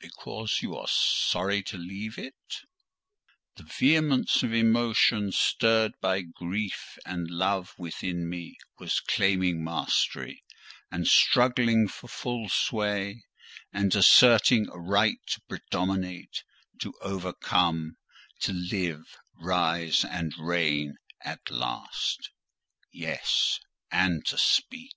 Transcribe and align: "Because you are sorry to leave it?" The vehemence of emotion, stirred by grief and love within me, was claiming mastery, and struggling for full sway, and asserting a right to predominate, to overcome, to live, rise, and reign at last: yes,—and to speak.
"Because 0.00 0.60
you 0.62 0.74
are 0.74 0.88
sorry 0.88 1.62
to 1.64 1.76
leave 1.76 2.16
it?" 2.16 2.62
The 3.56 3.64
vehemence 3.64 4.42
of 4.42 4.54
emotion, 4.54 5.32
stirred 5.32 5.92
by 6.00 6.22
grief 6.22 6.96
and 7.04 7.28
love 7.30 7.74
within 7.76 8.26
me, 8.26 8.56
was 8.78 9.00
claiming 9.00 9.62
mastery, 9.62 10.42
and 10.90 11.06
struggling 11.06 11.88
for 11.88 12.08
full 12.08 12.48
sway, 12.48 13.26
and 13.70 13.94
asserting 13.94 14.66
a 14.70 14.80
right 14.80 15.20
to 15.26 15.42
predominate, 15.42 16.42
to 16.80 16.94
overcome, 17.02 17.98
to 18.38 18.54
live, 18.54 19.18
rise, 19.34 20.06
and 20.06 20.32
reign 20.38 20.96
at 21.20 21.50
last: 21.50 22.30
yes,—and 22.92 24.24
to 24.24 24.38
speak. 24.38 24.96